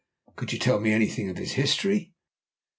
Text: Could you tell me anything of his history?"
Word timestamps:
Could 0.35 0.51
you 0.51 0.57
tell 0.57 0.79
me 0.79 0.91
anything 0.93 1.29
of 1.29 1.37
his 1.37 1.51
history?" 1.51 2.15